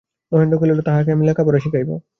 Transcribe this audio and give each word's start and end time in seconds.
মহেন্দ্র 0.31 0.55
কহিল, 0.59 0.79
তাহাকে 0.81 1.09
আমি 1.11 1.23
লেখাপড়া 1.27 1.59
শিখাইব। 1.59 1.89